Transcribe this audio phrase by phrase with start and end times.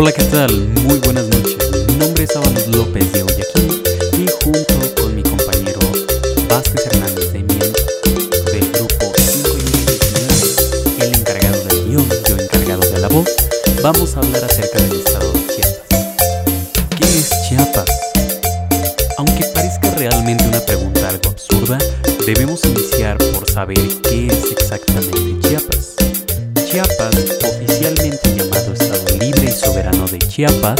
[0.00, 0.56] Hola, ¿qué tal?
[0.84, 1.56] Muy buenas noches.
[1.88, 3.82] Mi nombre es Ábalos López de Guayaquil
[4.16, 5.80] y junto con mi compañero
[6.48, 7.72] Vázquez Hernández de Miel
[8.44, 13.26] del grupo 5 y 19, el encargado del guion, yo encargado de la voz,
[13.82, 15.88] vamos a hablar acerca del estado de Chiapas.
[16.96, 17.90] ¿Qué es Chiapas?
[19.16, 21.76] Aunque parezca realmente una pregunta algo absurda,
[22.24, 25.96] debemos iniciar por saber qué es exactamente Chiapas.
[26.70, 28.07] Chiapas, oficialmente
[30.38, 30.78] Chiapas,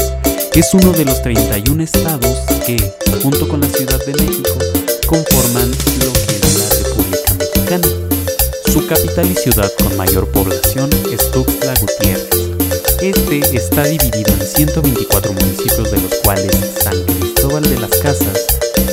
[0.53, 2.77] es uno de los 31 estados que,
[3.21, 4.57] junto con la Ciudad de México,
[5.05, 7.87] conforman lo que es la República Mexicana.
[8.71, 12.29] Su capital y ciudad con mayor población es Tuxtla Gutiérrez.
[13.01, 18.47] Este está dividido en 124 municipios, de los cuales San Cristóbal de las Casas,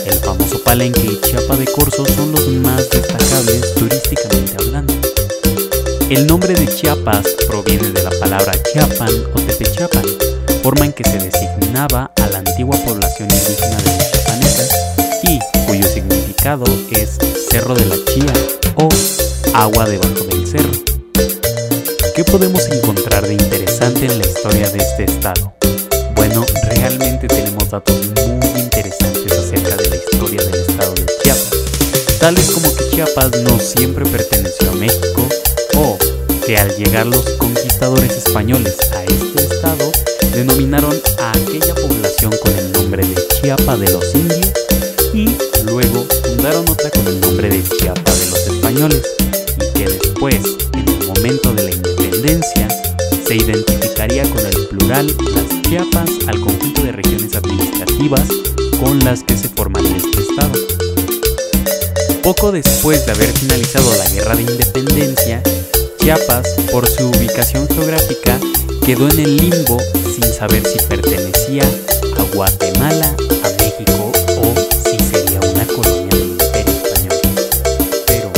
[0.05, 4.95] el famoso Palenque y Chiapa de Corzo son los más destacables turísticamente hablando.
[6.11, 10.03] El nombre de Chiapas proviene de la palabra Chiapan o Tepechapan,
[10.67, 14.71] forma en que se designaba a la antigua población indígena de los chiapanecas
[15.23, 18.33] y cuyo significado es Cerro de la Chía
[18.75, 18.89] o
[19.55, 20.73] agua debajo del cerro.
[22.17, 25.55] ¿Qué podemos encontrar de interesante en la historia de este estado?
[26.17, 32.51] Bueno, realmente tenemos datos muy interesantes acerca de la historia del estado de Chiapas, tales
[32.51, 35.29] como que Chiapas no siempre perteneció a México,
[35.77, 35.97] o
[36.45, 39.93] que al llegar los conquistadores españoles a este estado,
[40.37, 44.53] denominaron a aquella población con el nombre de Chiapa de los indios
[45.15, 45.35] y
[45.65, 49.03] luego fundaron otra con el nombre de Chiapa de los españoles
[49.57, 50.37] y que después,
[50.75, 52.69] en el momento de la independencia,
[53.27, 58.29] se identificaría con el plural las Chiapas al conjunto de regiones administrativas
[58.79, 60.61] con las que se formaría este estado.
[62.23, 65.43] Poco después de haber finalizado la Guerra de Independencia,
[65.99, 68.39] Chiapas, por su ubicación geográfica,
[68.85, 69.79] quedó en el limbo
[70.17, 71.63] sin saber si pertenecía
[72.17, 73.15] a Guatemala,
[73.45, 74.55] a México o
[74.89, 77.21] si sería una colonia del Imperio Español.
[78.07, 78.33] Pero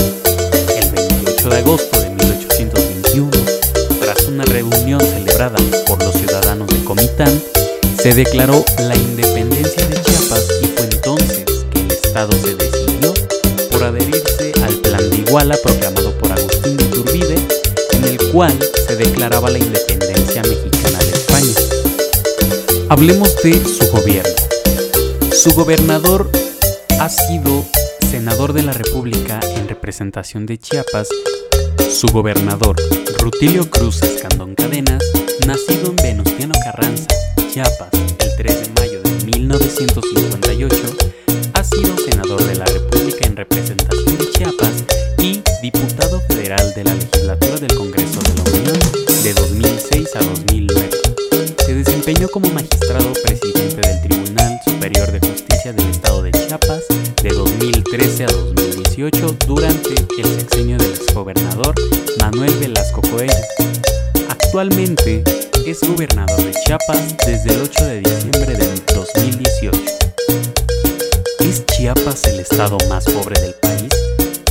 [0.76, 3.30] el 28 de agosto de 1821,
[4.00, 7.40] tras una reunión celebrada por los ciudadanos de Comitán,
[7.96, 13.14] se declaró la independencia de Chiapas y fue entonces que el Estado se decidió
[13.70, 17.36] por adherirse al Plan de Iguala proclamado por Agustín de Iturbide,
[17.92, 18.58] en el cual
[18.88, 20.42] se declaraba la independencia.
[22.90, 24.32] Hablemos de su gobierno.
[25.30, 26.30] Su gobernador
[26.98, 27.66] ha sido
[28.10, 31.06] senador de la República en representación de Chiapas.
[31.90, 32.76] Su gobernador,
[33.18, 35.04] Rutilio Cruz Escandón Cadenas,
[35.46, 37.06] nacido en Venustiano Carranza,
[37.52, 40.76] Chiapas, el 3 de mayo de 1958,
[41.52, 44.84] ha sido senador de la República en representación de Chiapas
[45.18, 48.78] y diputado federal de la legislatura del Congreso de la Unión
[49.22, 49.67] de 2006 a 2009.
[49.67, 49.67] Se
[52.32, 56.84] como magistrado presidente del Tribunal Superior de Justicia del Estado de Chiapas
[57.22, 61.74] de 2013 a 2018 durante el sexenio del exgobernador
[62.20, 63.32] Manuel Velasco Coelho.
[64.28, 65.22] Actualmente
[65.64, 69.80] es gobernador de Chiapas desde el 8 de diciembre del 2018.
[71.40, 73.88] ¿Es Chiapas el estado más pobre del país?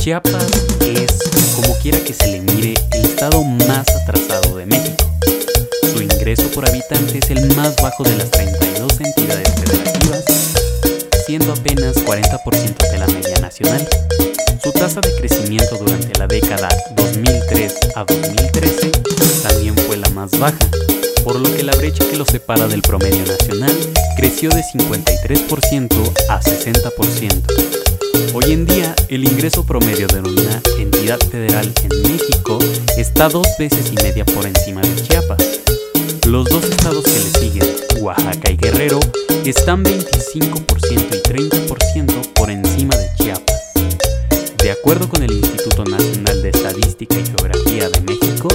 [0.00, 0.46] Chiapas
[0.80, 1.12] es,
[1.54, 5.04] como quiera que se le mire, el estado más atrasado de México.
[5.92, 10.24] Su ingreso por habitante es el más bajo de las 32 entidades federativas,
[11.24, 13.88] siendo apenas 40% de la media nacional.
[14.62, 18.90] Su tasa de crecimiento durante la década 2003 a 2013
[19.42, 20.58] también fue la más baja,
[21.24, 23.74] por lo que la brecha que lo separa del promedio nacional
[24.18, 28.34] creció de 53% a 60%.
[28.34, 32.58] Hoy en día, el ingreso promedio de una entidad federal en México
[32.98, 35.60] está dos veces y media por encima de Chiapas.
[36.28, 37.66] Los dos estados que le siguen,
[38.02, 39.00] Oaxaca y Guerrero,
[39.46, 43.72] están 25% y 30% por encima de Chiapas.
[44.62, 48.50] De acuerdo con el Instituto Nacional de Estadística y Geografía de México,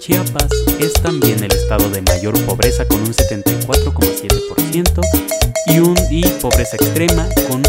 [0.00, 0.50] Chiapas
[0.80, 5.00] es también el estado de mayor pobreza con un 74,7%
[5.66, 7.62] y, un, y pobreza extrema con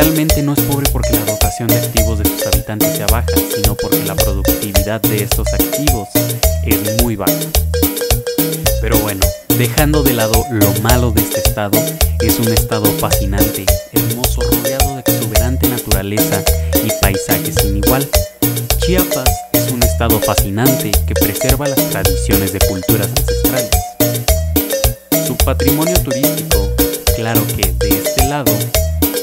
[0.00, 3.74] realmente no es pobre porque la dotación de activos de sus habitantes sea baja, sino
[3.74, 6.08] porque la productividad de estos activos
[6.64, 7.34] es muy baja.
[8.80, 9.20] Pero bueno,
[9.58, 11.78] dejando de lado lo malo de este estado,
[12.22, 16.42] es un estado fascinante, hermoso, rodeado de exuberante naturaleza
[16.82, 18.08] y paisajes sin igual.
[18.78, 23.70] Chiapas es un estado fascinante que preserva las tradiciones de culturas ancestrales.
[25.26, 26.70] Su patrimonio turístico,
[27.16, 28.50] claro que de este lado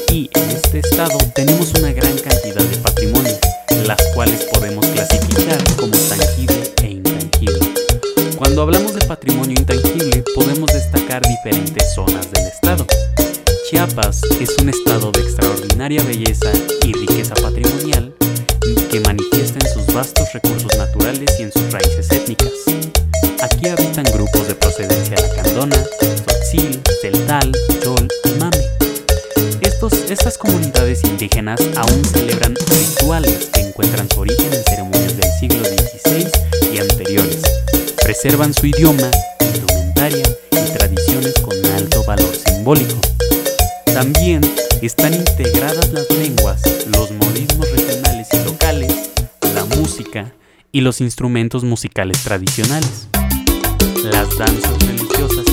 [0.08, 3.36] aquí, en este estado, tenemos una gran cantidad de patrimonio,
[3.86, 7.74] las cuales podemos clasificar como tangible e intangible.
[8.36, 12.86] Cuando hablamos de patrimonio intangible, podemos destacar diferentes zonas del estado.
[13.68, 16.50] Chiapas es un estado de extraordinaria belleza
[16.86, 18.14] y riqueza patrimonial
[18.90, 22.52] que manifiesta en sus vastos recursos naturales y en sus raíces étnicas.
[23.42, 26.77] Aquí habitan grupos de procedencia lacandona, tzotzil,
[30.10, 36.28] estas comunidades indígenas aún celebran rituales que encuentran su origen en ceremonias del siglo XVI
[36.72, 37.42] y anteriores.
[38.02, 39.10] Preservan su idioma,
[39.40, 42.98] indumentaria y tradiciones con alto valor simbólico.
[43.86, 44.40] También
[44.80, 49.10] están integradas las lenguas, los modismos regionales y locales,
[49.54, 50.32] la música
[50.72, 53.08] y los instrumentos musicales tradicionales.
[54.04, 55.47] Las danzas religiosas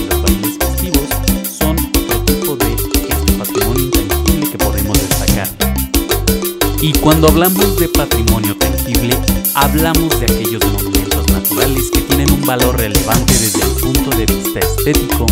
[6.86, 9.18] Y cuando hablamos de patrimonio tangible,
[9.56, 14.60] hablamos de aquellos monumentos naturales que tienen un valor relevante desde el punto de vista
[14.60, 15.26] estético,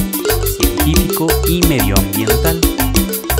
[0.58, 2.60] científico y medioambiental.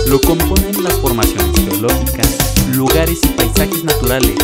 [0.06, 2.38] Lo componen las formaciones geológicas,
[2.76, 4.36] lugares y paisajes naturales.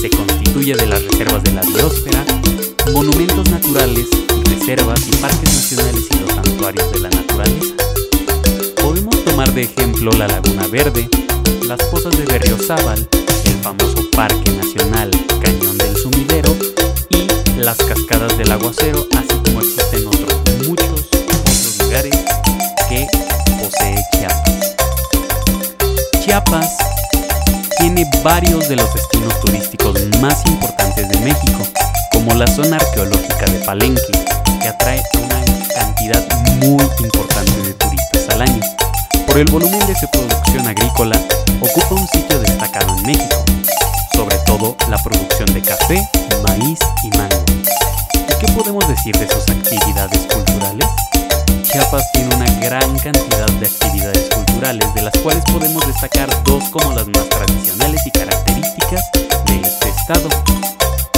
[0.00, 2.24] Se constituye de las reservas de la biosfera,
[2.92, 4.06] monumentos naturales,
[4.44, 7.74] reservas y parques nacionales y los santuarios de la naturaleza.
[8.80, 11.08] Podemos tomar de ejemplo la Laguna Verde,
[11.66, 13.08] las pozas de Berriozábal,
[13.46, 15.10] el famoso Parque Nacional
[15.42, 16.54] Cañón del Sumidero
[17.08, 17.26] y
[17.56, 20.34] las cascadas del Aguacero, así como existen otros
[20.68, 22.14] muchos otros lugares
[22.90, 23.06] que
[23.58, 24.76] posee Chiapas.
[26.22, 26.76] Chiapas
[27.78, 31.66] tiene varios de los destinos turísticos más importantes de México,
[32.12, 34.12] como la zona arqueológica de Palenque,
[34.60, 35.42] que atrae una
[35.74, 36.22] cantidad
[36.60, 37.31] muy importante
[39.32, 41.18] Por el volumen de su producción agrícola,
[41.58, 43.42] ocupa un sitio destacado en México,
[44.14, 46.06] sobre todo la producción de café,
[46.46, 47.42] maíz y mango.
[48.12, 50.86] ¿Y qué podemos decir de sus actividades culturales?
[51.62, 56.92] Chiapas tiene una gran cantidad de actividades culturales, de las cuales podemos destacar dos como
[56.92, 59.10] las más tradicionales y características
[59.46, 60.28] de este estado.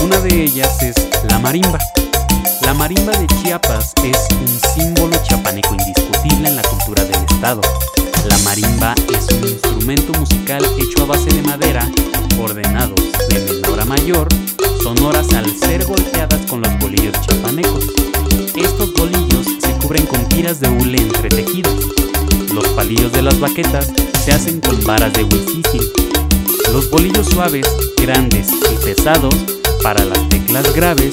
[0.05, 0.95] Una de ellas es
[1.29, 1.81] la marimba.
[2.61, 7.61] La marimba de Chiapas es un símbolo chiapaneco indiscutible en la cultura del estado.
[8.25, 11.89] La marimba es un instrumento musical hecho a base de madera,
[12.41, 14.29] ordenados de menor a mayor,
[14.83, 17.85] sonoras al ser golpeadas con los bolillos chiapanecos.
[18.57, 21.75] Estos bolillos se cubren con tiras de hule entretejidas.
[22.53, 23.93] Los palillos de las baquetas
[24.25, 25.91] se hacen con varas de huisísil.
[26.73, 27.67] Los bolillos suaves,
[27.97, 29.35] grandes y pesados
[29.83, 31.13] para las teclas graves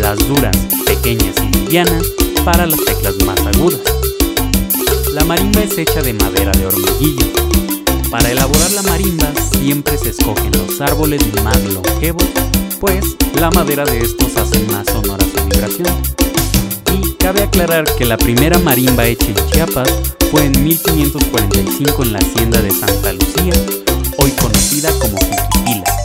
[0.00, 2.06] las duras, pequeñas y livianas
[2.44, 3.95] para las teclas más agudas.
[5.16, 7.24] La marimba es hecha de madera de hormiguillo.
[8.10, 12.26] Para elaborar la marimba siempre se escogen los árboles más longevos,
[12.78, 13.02] pues
[13.40, 15.88] la madera de estos hace más sonora su vibración.
[16.92, 19.90] Y cabe aclarar que la primera marimba hecha en Chiapas
[20.30, 23.54] fue en 1545 en la hacienda de Santa Lucía,
[24.18, 25.96] hoy conocida como Jiquipila.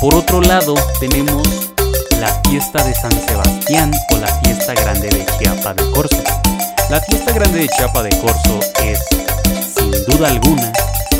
[0.00, 1.72] Por otro lado, tenemos
[2.20, 6.45] la fiesta de San Sebastián o la fiesta grande de Chiapa de Corzo.
[6.88, 9.00] La fiesta grande de Chiapa de Corzo es,
[9.76, 10.72] sin duda alguna,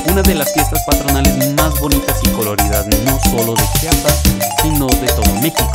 [0.08, 4.23] una de las fiestas patronales más bonitas y coloridas no solo de Chiapas,
[4.62, 5.68] sino de todo México.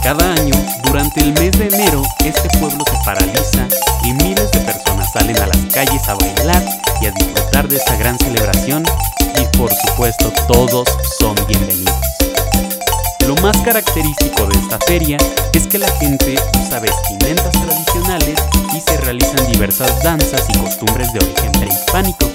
[0.00, 3.66] Cada año, durante el mes de enero, este pueblo se paraliza
[4.04, 6.64] y miles de personas salen a las calles a bailar
[7.00, 8.84] y a disfrutar de esta gran celebración
[9.18, 11.94] y por supuesto todos son bienvenidos.
[13.26, 15.16] Lo más característico de esta feria
[15.52, 21.18] es que la gente usa vestimentas tradicionales y se realizan diversas danzas y costumbres de
[21.18, 22.30] origen prehispánico.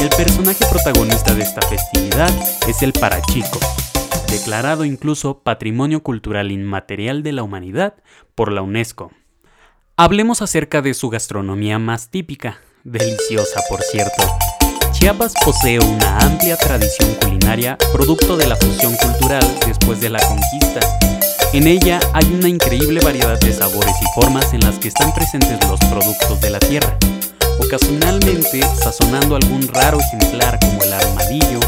[0.00, 2.30] El personaje protagonista de esta festividad
[2.66, 3.58] es el parachico,
[4.30, 7.96] declarado incluso Patrimonio Cultural Inmaterial de la Humanidad
[8.34, 9.12] por la UNESCO.
[9.96, 14.22] Hablemos acerca de su gastronomía más típica, deliciosa por cierto,
[14.92, 21.07] Chiapas posee una amplia tradición culinaria producto de la fusión cultural después de la conquista.
[21.52, 25.58] En ella hay una increíble variedad de sabores y formas en las que están presentes
[25.66, 26.96] los productos de la tierra,
[27.58, 31.60] ocasionalmente sazonando algún raro ejemplar como el armadillo,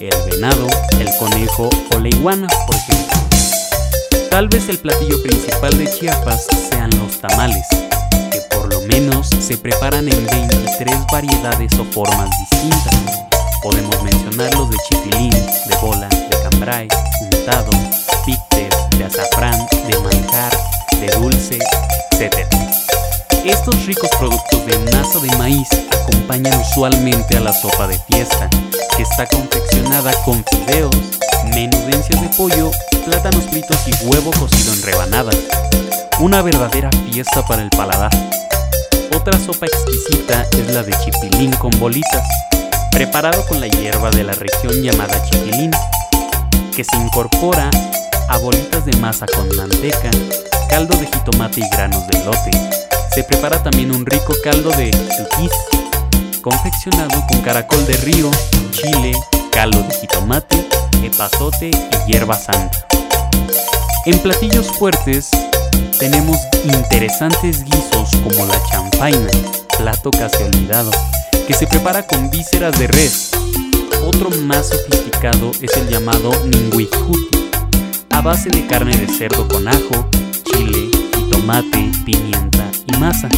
[0.00, 0.66] el venado,
[0.98, 3.18] el conejo o la iguana, por ejemplo.
[4.30, 7.66] Tal vez el platillo principal de Chiapas sean los tamales,
[8.88, 13.28] menos se preparan en 23 variedades o formas distintas.
[13.62, 16.88] Podemos mencionar los de chipilín, de bola, de cambray,
[17.20, 17.70] untado,
[18.98, 20.52] de azafrán, de manjar,
[21.00, 21.58] de dulce,
[22.18, 22.46] etc.
[23.44, 28.50] Estos ricos productos de masa de maíz acompañan usualmente a la sopa de fiesta,
[28.96, 30.96] que está confeccionada con fideos,
[31.54, 32.72] menudencias de pollo,
[33.04, 35.36] plátanos fritos y huevo cocido en rebanadas.
[36.18, 38.10] Una verdadera fiesta para el paladar.
[39.14, 42.26] Otra sopa exquisita es la de chipilín con bolitas.
[42.90, 45.70] preparado con la hierba de la región llamada chiquilín,
[46.74, 47.70] que se incorpora
[48.28, 50.10] a bolitas de masa con manteca,
[50.68, 52.50] caldo de jitomate y granos de lote.
[53.14, 55.52] Se prepara también un rico caldo de suquís,
[56.42, 58.30] confeccionado con caracol de río,
[58.70, 59.12] chile,
[59.50, 60.68] caldo de jitomate,
[61.02, 62.86] epazote y hierba santa.
[64.06, 65.30] En platillos fuertes
[65.98, 69.28] tenemos interesantes guisos como la champaina,
[69.76, 70.90] plato casi olvidado,
[71.46, 73.30] que se prepara con vísceras de res.
[74.06, 77.47] Otro más sofisticado es el llamado ninguijuti,
[78.18, 80.08] a base de carne de cerdo con ajo,
[80.50, 80.90] chile,
[81.30, 83.28] tomate, pimienta y masa.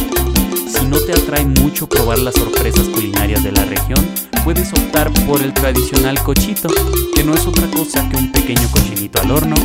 [0.67, 4.03] Si no te atrae mucho probar las sorpresas culinarias de la región,
[4.43, 6.67] puedes optar por el tradicional cochito,
[7.13, 9.55] que no es otra cosa que un pequeño cochinito al horno,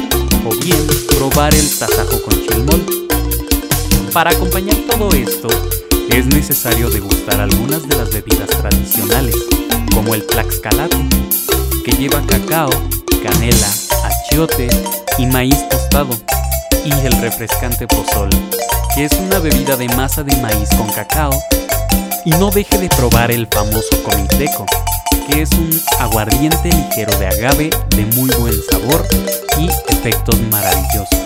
[0.45, 2.85] o bien probar el tasajo con chilmol.
[4.13, 5.49] Para acompañar todo esto,
[6.11, 9.35] es necesario degustar algunas de las bebidas tradicionales,
[9.95, 11.09] como el tlaxcalate,
[11.87, 12.69] que lleva cacao,
[13.23, 13.73] canela,
[14.05, 14.69] achiote
[15.19, 16.11] y maíz tostado,
[16.85, 18.31] y el refrescante pozol,
[18.95, 21.33] que es una bebida de masa de maíz con cacao
[22.25, 24.67] y no deje de probar el famoso comiteco,
[25.29, 29.07] que es un aguardiente ligero de agave de muy buen sabor
[29.59, 31.19] y efectos maravillosos.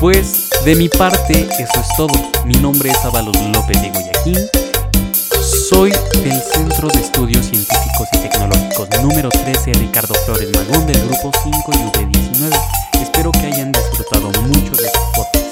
[0.00, 2.14] Pues de mi parte eso es todo.
[2.44, 4.67] Mi nombre es Avalos López de Guayaquil.
[5.68, 5.90] Soy
[6.22, 11.72] del Centro de Estudios Científicos y Tecnológicos número 13 Ricardo Flores Magón del grupo 5
[11.72, 13.02] y V19.
[13.02, 15.47] Espero que hayan disfrutado mucho de este podcast